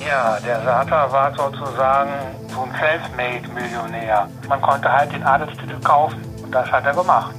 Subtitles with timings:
[0.00, 2.10] Ja, der Sata war sozusagen
[2.52, 4.28] so ein Selfmade-Millionär.
[4.48, 7.34] Man konnte halt den Adelstitel kaufen und das hat er gemacht.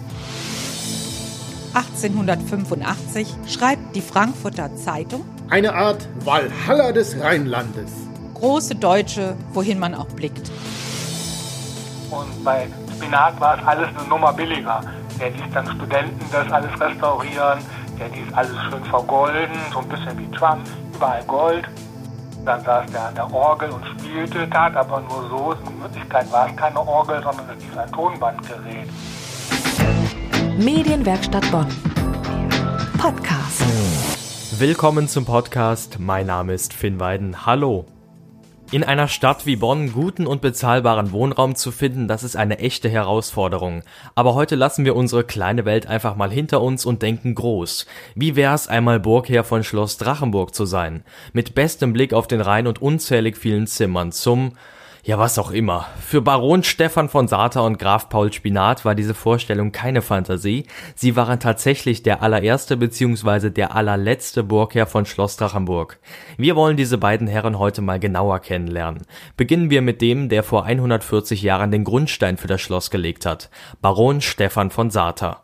[1.73, 7.91] 1885 schreibt die Frankfurter Zeitung Eine Art Walhalla des Rheinlandes.
[8.35, 10.51] Große Deutsche, wohin man auch blickt.
[12.11, 14.81] Und bei Spinat war es alles eine Nummer billiger.
[15.19, 17.59] Der ließ dann Studenten das alles restaurieren,
[17.99, 20.61] der ließ alles schön vergolden, so ein bisschen wie Trump,
[20.93, 21.65] überall Gold.
[22.45, 25.53] Dann saß der an der Orgel und spielte, tat aber nur so.
[25.53, 28.89] In Wirklichkeit war es keine Orgel, sondern es lief ein Tonbandgerät.
[30.57, 31.67] Medienwerkstatt Bonn.
[32.97, 33.63] Podcast.
[34.59, 35.99] Willkommen zum Podcast.
[35.99, 37.45] Mein Name ist Finn Weiden.
[37.45, 37.85] Hallo.
[38.73, 42.89] In einer Stadt wie Bonn guten und bezahlbaren Wohnraum zu finden, das ist eine echte
[42.89, 43.83] Herausforderung.
[44.15, 47.85] Aber heute lassen wir unsere kleine Welt einfach mal hinter uns und denken groß.
[48.15, 51.03] Wie wär's einmal Burgherr von Schloss Drachenburg zu sein?
[51.33, 54.53] Mit bestem Blick auf den Rhein und unzählig vielen Zimmern zum
[55.05, 55.85] ja, was auch immer.
[55.99, 60.65] Für Baron Stefan von Sata und Graf Paul Spinat war diese Vorstellung keine Fantasie.
[60.95, 63.49] Sie waren tatsächlich der allererste bzw.
[63.49, 65.99] der allerletzte Burgherr von Schloss Drachenburg.
[66.37, 69.01] Wir wollen diese beiden Herren heute mal genauer kennenlernen.
[69.35, 73.49] Beginnen wir mit dem, der vor 140 Jahren den Grundstein für das Schloss gelegt hat.
[73.81, 75.43] Baron Stefan von Sata.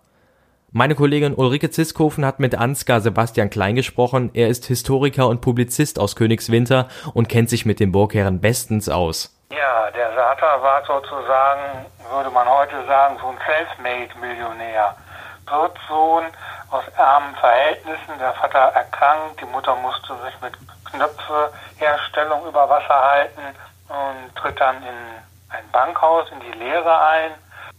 [0.71, 4.29] Meine Kollegin Ulrike Ziskofen hat mit Ansgar Sebastian Klein gesprochen.
[4.33, 9.38] Er ist Historiker und Publizist aus Königswinter und kennt sich mit den Burgherren bestens aus.
[9.51, 14.95] Ja, der Sata war sozusagen, würde man heute sagen, so ein Selfmade-Millionär.
[15.47, 16.25] Wirtssohn
[16.69, 20.53] aus armen Verhältnissen, der Vater erkrankt, die Mutter musste sich mit
[20.85, 23.41] Knöpfeherstellung über Wasser halten
[23.87, 25.19] und tritt dann in
[25.49, 27.31] ein Bankhaus in die Lehre ein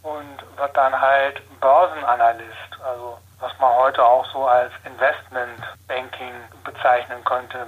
[0.02, 6.34] und wird dann halt Börsenanalyst, also was man heute auch so als Investmentbanking
[6.64, 7.66] bezeichnen könnte.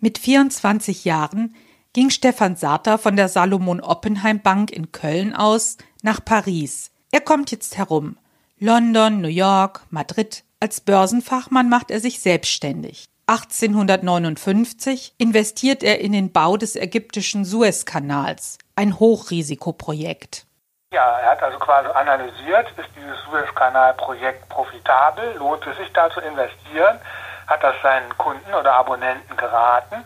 [0.00, 1.56] Mit 24 Jahren
[1.92, 6.90] ging Stefan Sarter von der Salomon Oppenheim Bank in Köln aus nach Paris.
[7.10, 8.16] Er kommt jetzt herum.
[8.58, 10.44] London, New York, Madrid.
[10.60, 13.06] Als Börsenfachmann macht er sich selbstständig.
[13.26, 20.46] 1859 investiert er in den Bau des ägyptischen Suezkanals, ein Hochrisikoprojekt.
[20.92, 26.20] Ja, er hat also quasi analysiert, ist dieses Suezkanalprojekt profitabel, lohnt es sich da zu
[26.20, 26.98] investieren,
[27.46, 30.04] hat das seinen Kunden oder Abonnenten geraten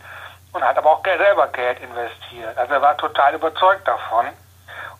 [0.56, 2.56] und hat aber auch selber Geld investiert.
[2.56, 4.27] Also er war total überzeugt davon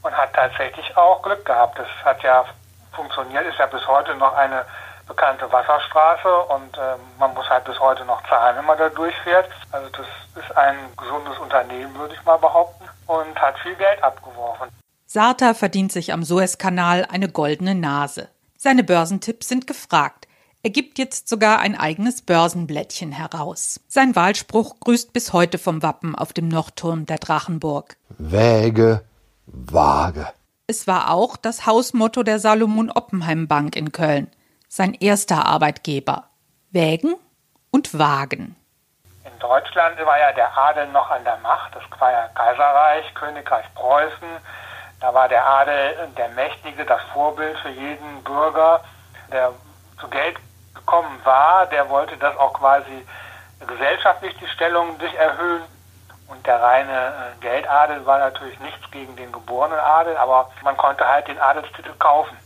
[0.03, 1.79] und hat tatsächlich auch Glück gehabt.
[1.79, 2.45] Das hat ja
[2.93, 4.65] funktioniert, ist ja bis heute noch eine
[5.07, 9.49] bekannte Wasserstraße und äh, man muss halt bis heute noch zahlen, wenn man da durchfährt.
[9.73, 10.07] Also das
[10.45, 14.69] ist ein gesundes Unternehmen, würde ich mal behaupten, und hat viel Geld abgeworfen.
[15.07, 18.29] Sarta verdient sich am Suezkanal eine goldene Nase.
[18.57, 20.26] Seine Börsentipps sind gefragt.
[20.67, 23.79] Er gibt jetzt sogar ein eigenes Börsenblättchen heraus.
[23.87, 27.97] Sein Wahlspruch grüßt bis heute vom Wappen auf dem Nordturm der Drachenburg.
[28.19, 29.05] Wäge,
[29.47, 30.27] Waage.
[30.67, 34.29] Es war auch das Hausmotto der Salomon Oppenheim Bank in Köln,
[34.67, 36.25] sein erster Arbeitgeber.
[36.73, 37.15] Wägen
[37.71, 38.57] und Wagen.
[39.25, 41.77] In Deutschland war ja der Adel noch an der Macht.
[41.77, 44.29] Das war ja Kaiserreich, Königreich Preußen.
[45.01, 48.83] Da war der Adel der Mächtige, das Vorbild für jeden Bürger,
[49.31, 49.53] der
[50.01, 50.37] zu Geld
[50.87, 53.05] gekommen war, der wollte das auch quasi
[53.67, 55.63] gesellschaftlich die Stellung sich erhöhen.
[56.29, 61.07] Und der reine äh, Geldadel war natürlich nichts gegen den geborenen Adel, aber man konnte
[61.07, 62.37] halt den Adelstitel kaufen.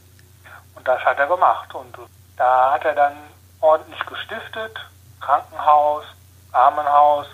[0.75, 1.75] Und das hat er gemacht.
[1.75, 1.97] Und
[2.37, 3.17] da hat er dann
[3.61, 4.79] ordentlich gestiftet,
[5.21, 6.05] Krankenhaus,
[6.53, 7.27] Armenhaus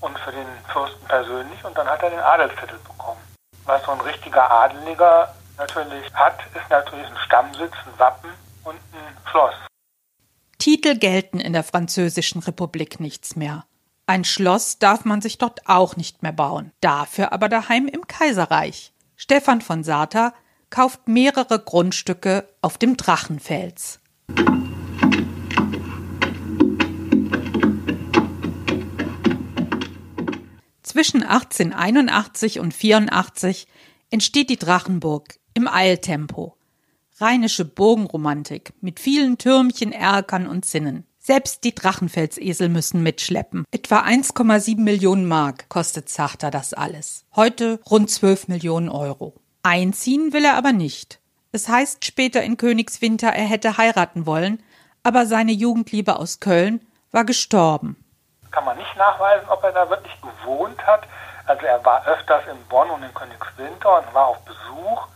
[0.00, 1.62] und für den Fürsten persönlich.
[1.64, 3.20] Und dann hat er den Adelstitel bekommen.
[3.64, 8.30] Was so ein richtiger Adeliger natürlich hat, ist natürlich ein Stammsitz, ein Wappen
[8.64, 9.65] und ein Schloss.
[10.66, 13.66] Titel gelten in der Französischen Republik nichts mehr.
[14.06, 18.92] Ein Schloss darf man sich dort auch nicht mehr bauen, dafür aber daheim im Kaiserreich.
[19.14, 20.34] Stefan von Sata
[20.68, 24.00] kauft mehrere Grundstücke auf dem Drachenfels.
[30.82, 33.68] Zwischen 1881 und 84
[34.10, 36.56] entsteht die Drachenburg im Eiltempo
[37.20, 41.06] rheinische Bogenromantik mit vielen Türmchen, Erkern und Zinnen.
[41.18, 43.64] Selbst die Drachenfelsesel müssen mitschleppen.
[43.72, 47.24] Etwa 1,7 Millionen Mark kostet Zachter das alles.
[47.34, 49.34] Heute rund 12 Millionen Euro.
[49.62, 51.18] Einziehen will er aber nicht.
[51.52, 54.62] Es heißt später in Königswinter, er hätte heiraten wollen,
[55.02, 56.80] aber seine Jugendliebe aus Köln
[57.10, 57.96] war gestorben.
[58.50, 61.08] Kann man nicht nachweisen, ob er da wirklich gewohnt hat.
[61.46, 65.08] Also er war öfters in Bonn und in Königswinter und war auf Besuch.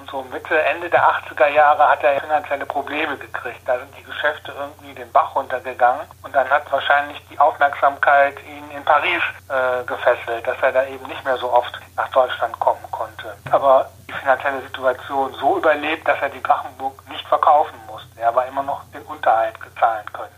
[0.00, 3.60] Und so Mitte, Ende der 80er Jahre hat er finanzielle Probleme gekriegt.
[3.66, 6.06] Da sind die Geschäfte irgendwie den Bach runtergegangen.
[6.22, 11.06] Und dann hat wahrscheinlich die Aufmerksamkeit ihn in Paris äh, gefesselt, dass er da eben
[11.06, 13.36] nicht mehr so oft nach Deutschland kommen konnte.
[13.50, 18.08] Aber die finanzielle Situation so überlebt, dass er die Drachenburg nicht verkaufen musste.
[18.18, 20.34] Er aber immer noch den Unterhalt gezahlen können.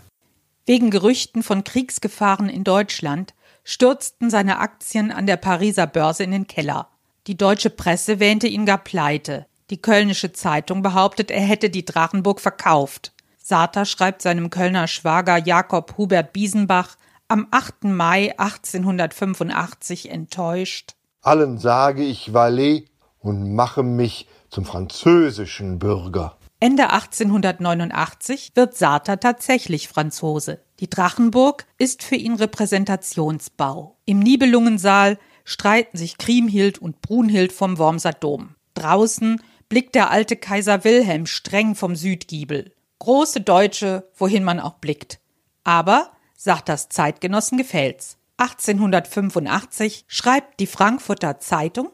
[0.65, 3.33] Wegen Gerüchten von Kriegsgefahren in Deutschland
[3.63, 6.87] stürzten seine Aktien an der Pariser Börse in den Keller.
[7.27, 9.45] Die deutsche Presse wähnte ihn gar pleite.
[9.69, 13.13] Die Kölnische Zeitung behauptet, er hätte die Drachenburg verkauft.
[13.37, 16.95] Sarter schreibt seinem Kölner Schwager Jakob Hubert Biesenbach
[17.27, 17.85] am 8.
[17.85, 20.95] Mai 1885 enttäuscht.
[21.21, 22.85] Allen sage ich Valet
[23.19, 26.37] und mache mich zum französischen Bürger.
[26.59, 30.61] Ende 1889 wird Sarter tatsächlich Franzose.
[30.79, 33.97] Die Drachenburg ist für ihn Repräsentationsbau.
[34.05, 38.55] Im Nibelungensaal streiten sich Kriemhild und Brunhild vom Wormser Dom.
[38.75, 42.71] Draußen blickt der alte Kaiser Wilhelm streng vom Südgiebel.
[42.99, 45.19] Große Deutsche, wohin man auch blickt.
[45.63, 48.17] Aber, sagt das Zeitgenossen gefällt's.
[48.37, 51.89] 1885 schreibt die Frankfurter Zeitung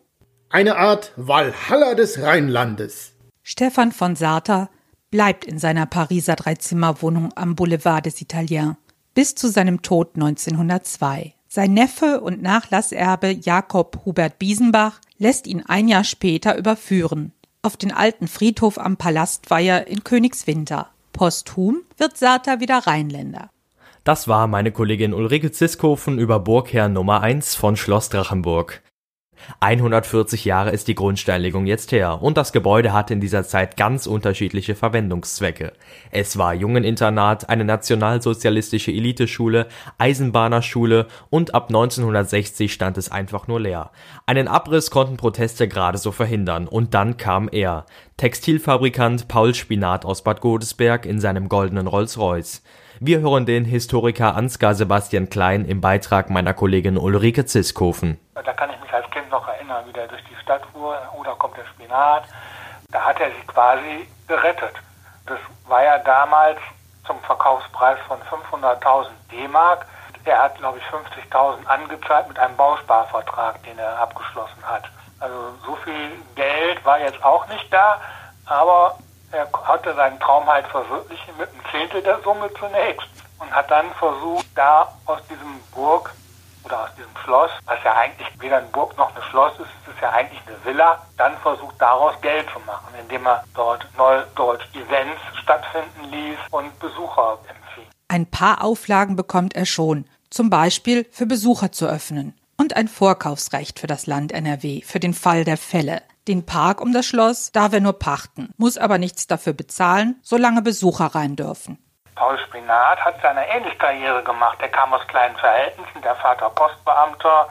[0.49, 3.13] Eine Art Walhalla des Rheinlandes.
[3.43, 4.69] Stefan von Sarter
[5.11, 8.75] bleibt in seiner Pariser Dreizimmerwohnung am Boulevard des Italiens
[9.13, 11.33] bis zu seinem Tod 1902.
[11.47, 17.91] Sein Neffe und Nachlasserbe Jakob Hubert Biesenbach lässt ihn ein Jahr später überführen auf den
[17.91, 20.89] alten Friedhof am Palastweiher in Königswinter.
[21.13, 23.49] Posthum wird Sarter wieder Rheinländer.
[24.03, 28.81] Das war meine Kollegin Ulrike Ziskofen über Burgherr Nummer 1 von Schloss Drachenburg.
[29.59, 34.07] 140 Jahre ist die Grundsteinlegung jetzt her und das Gebäude hatte in dieser Zeit ganz
[34.07, 35.73] unterschiedliche Verwendungszwecke.
[36.11, 43.91] Es war Jungeninternat, eine nationalsozialistische Eliteschule, Eisenbahnerschule und ab 1960 stand es einfach nur leer.
[44.25, 47.85] Einen Abriss konnten Proteste gerade so verhindern und dann kam er,
[48.17, 52.63] Textilfabrikant Paul Spinat aus Bad Godesberg in seinem goldenen Rolls-Royce.
[53.01, 58.19] Wir hören den Historiker Ansgar Sebastian Klein im Beitrag meiner Kollegin Ulrike Ziskofen.
[58.35, 61.28] Da kann ich mich als Kind noch erinnern, wie der durch die Stadt fuhr, oder
[61.39, 62.23] kommt der Spinat.
[62.91, 64.75] Da hat er sich quasi gerettet.
[65.25, 66.59] Das war ja damals
[67.05, 69.85] zum Verkaufspreis von 500.000 D-Mark.
[70.25, 70.83] Er hat, glaube ich,
[71.31, 74.83] 50.000 angezahlt mit einem Bausparvertrag, den er abgeschlossen hat.
[75.19, 77.99] Also so viel Geld war jetzt auch nicht da,
[78.45, 78.95] aber
[79.31, 83.09] er hatte seinen Traum halt verwirklichen mit einem Zehntel der Summe zunächst
[83.39, 86.13] und hat dann versucht, da aus diesem Burg
[86.63, 89.93] oder aus diesem Schloss, was ja eigentlich weder eine Burg noch ein Schloss ist, es
[89.93, 94.65] ist ja eigentlich eine Villa, dann versucht daraus Geld zu machen, indem er dort neudeutsch
[94.73, 97.85] Events stattfinden ließ und Besucher empfing.
[98.07, 103.79] Ein paar Auflagen bekommt er schon, zum Beispiel für Besucher zu öffnen und ein Vorkaufsrecht
[103.79, 106.01] für das Land NRW für den Fall der Fälle.
[106.27, 110.61] Den Park um das Schloss darf er nur pachten, muss aber nichts dafür bezahlen, solange
[110.61, 111.79] Besucher rein dürfen.
[112.19, 114.57] Paul Spinat hat seine ähnliche Karriere gemacht.
[114.59, 117.47] Er kam aus kleinen Verhältnissen, der Vater Postbeamter,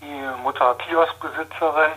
[0.00, 1.92] die Mutter Kioskbesitzerin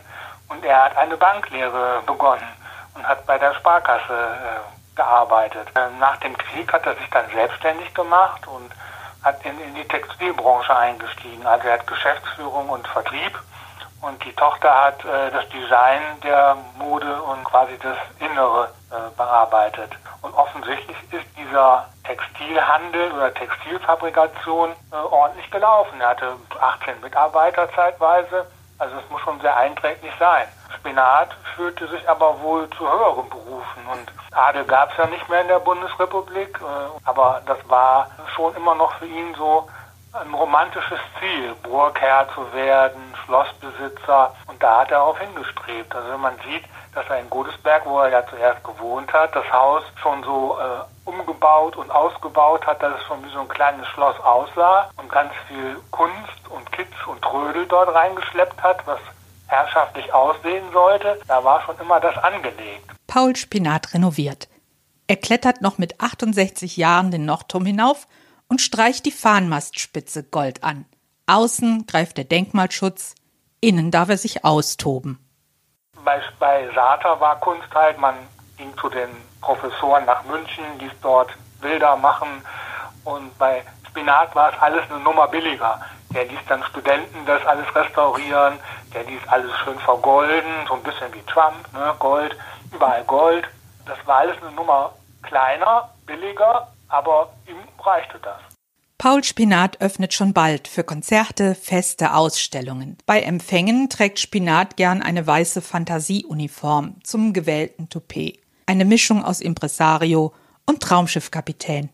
[0.49, 2.47] und er hat eine Banklehre begonnen
[2.93, 5.67] und hat bei der Sparkasse äh, gearbeitet.
[5.75, 8.71] Ähm, nach dem Krieg hat er sich dann selbstständig gemacht und
[9.23, 11.47] hat in, in die Textilbranche eingestiegen.
[11.47, 13.35] Also er hat Geschäftsführung und Vertrieb
[14.01, 19.91] und die Tochter hat äh, das Design der Mode und quasi das Innere äh, bearbeitet.
[20.21, 25.99] Und offensichtlich ist dieser Textilhandel oder Textilfabrikation äh, ordentlich gelaufen.
[25.99, 28.45] Er hatte 18 Mitarbeiter zeitweise,
[28.77, 30.47] also es muss schon sehr einträglich sein.
[30.75, 35.41] Spinat fühlte sich aber wohl zu höheren Berufen und Adel gab es ja nicht mehr
[35.41, 39.67] in der Bundesrepublik, äh, aber das war schon immer noch für ihn so
[40.13, 44.35] ein romantisches Ziel, Burgherr zu werden, Schlossbesitzer.
[44.47, 45.95] Und da hat er auch hingestrebt.
[45.95, 46.63] Also wenn man sieht,
[46.93, 51.09] dass er in Godesberg, wo er ja zuerst gewohnt hat, das Haus schon so äh,
[51.09, 55.31] umgebaut und ausgebaut hat, dass es schon wie so ein kleines Schloss aussah und ganz
[55.47, 58.99] viel Kunst und Kitsch und Trödel dort reingeschleppt hat, was
[59.47, 62.89] herrschaftlich aussehen sollte, da war schon immer das angelegt.
[63.07, 64.47] Paul Spinat renoviert.
[65.07, 68.07] Er klettert noch mit 68 Jahren den Nordturm hinauf
[68.51, 70.83] und streicht die Fahnenmastspitze Gold an.
[71.25, 73.15] Außen greift der Denkmalschutz,
[73.61, 75.25] innen darf er sich austoben.
[76.03, 78.15] Bei, bei Sater war Kunst halt, man
[78.57, 79.07] ging zu den
[79.39, 81.29] Professoren nach München, ließ dort
[81.61, 82.27] Bilder machen
[83.05, 85.79] und bei Spinat war es alles eine Nummer billiger.
[86.13, 88.59] Der ließ dann Studenten das alles restaurieren,
[88.93, 92.35] der ließ alles schön vergolden, so ein bisschen wie Trump, ne, Gold,
[92.73, 93.47] überall Gold.
[93.85, 94.91] Das war alles eine Nummer
[95.21, 98.39] kleiner, billiger, aber ihm reichte das.
[98.97, 102.97] Paul Spinat öffnet schon bald für Konzerte, Feste, Ausstellungen.
[103.07, 108.39] Bei Empfängen trägt Spinat gern eine weiße Fantasieuniform zum gewählten Toupet.
[108.67, 110.33] Eine Mischung aus Impresario
[110.67, 111.89] und Traumschiffkapitän.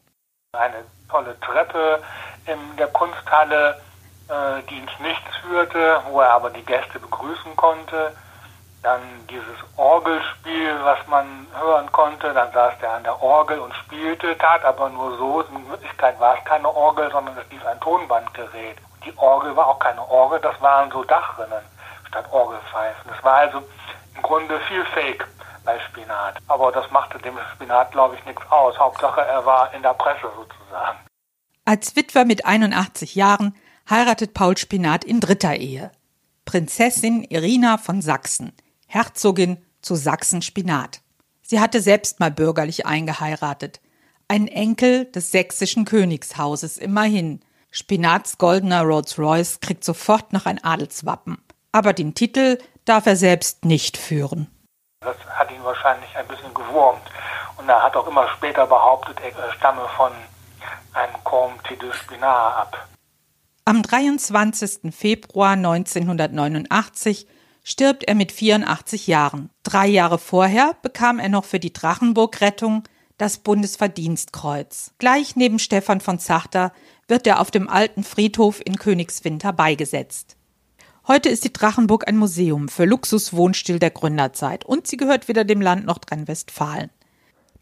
[0.52, 2.04] Eine tolle Treppe
[2.46, 3.82] in der Kunsthalle.
[4.30, 8.16] äh, die ins Nichts führte, wo er aber die Gäste begrüßen konnte.
[8.84, 12.34] Dann dieses Orgelspiel, was man hören konnte.
[12.34, 15.42] Dann saß der an der Orgel und spielte, tat aber nur so.
[15.42, 18.78] In Wirklichkeit war es keine Orgel, sondern es lief ein Tonbandgerät.
[19.06, 21.64] Die Orgel war auch keine Orgel, das waren so Dachrinnen
[22.08, 23.12] statt Orgelpfeifen.
[23.12, 23.64] Das war also
[24.16, 25.28] im Grunde viel Fake
[25.64, 26.38] bei Spinat.
[26.48, 28.78] Aber das machte dem Spinat, glaube ich, nichts aus.
[28.80, 30.98] Hauptsache, er war in der Presse sozusagen.
[31.66, 33.56] Als Witwer mit 81 Jahren
[33.90, 35.92] heiratet Paul Spinat in dritter Ehe.
[36.46, 38.54] Prinzessin Irina von Sachsen,
[38.98, 41.02] Herzogin zu Sachsen-Spinat.
[41.44, 43.80] Sie hatte selbst mal bürgerlich eingeheiratet.
[44.28, 47.42] Ein Enkel des sächsischen Königshauses immerhin.
[47.70, 51.38] Spinats goldener Rolls-Royce kriegt sofort noch ein Adelswappen.
[51.72, 54.48] Aber den Titel darf er selbst nicht führen.
[55.02, 57.04] Das hat ihn wahrscheinlich ein bisschen gewurmt.
[57.58, 60.12] Und er hat auch immer später behauptet, er stamme von
[60.94, 62.88] einem Comte de Spinat ab.
[63.64, 64.92] Am 23.
[64.92, 67.28] Februar 1989
[67.68, 69.50] stirbt er mit 84 Jahren.
[69.64, 72.84] Drei Jahre vorher bekam er noch für die Drachenburg-Rettung
[73.18, 74.94] das Bundesverdienstkreuz.
[75.00, 76.72] Gleich neben Stefan von Zachter
[77.10, 80.38] wird er auf dem alten Friedhof in Königswinter beigesetzt.
[81.10, 85.60] Heute ist die Drachenburg ein Museum für Luxuswohnstil der Gründerzeit und sie gehört wieder dem
[85.60, 86.90] Land Nordrhein-Westfalen.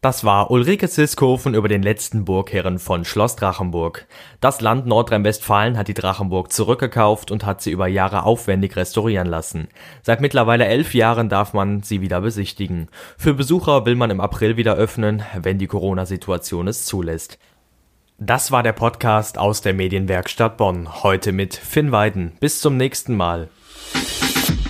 [0.06, 4.06] Das war Ulrike Siskofen über den letzten Burgherren von Schloss Drachenburg.
[4.40, 9.66] Das Land Nordrhein-Westfalen hat die Drachenburg zurückgekauft und hat sie über Jahre aufwendig restaurieren lassen.
[10.02, 12.86] Seit mittlerweile elf Jahren darf man sie wieder besichtigen.
[13.18, 17.40] Für Besucher will man im April wieder öffnen, wenn die Corona-Situation es zulässt.
[18.16, 21.02] Das war der Podcast aus der Medienwerkstatt Bonn.
[21.02, 22.30] Heute mit Finn Weiden.
[22.38, 23.48] Bis zum nächsten Mal.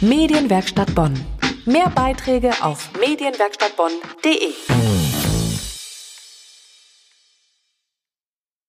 [0.01, 1.13] Medienwerkstatt Bonn.
[1.67, 4.96] Mehr Beiträge auf medienwerkstattbonn.de.